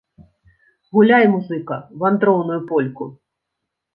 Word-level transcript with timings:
Гуляй, 0.97 1.25
музыка, 1.33 1.77
вандроўную 2.03 2.59
польку! 2.71 3.11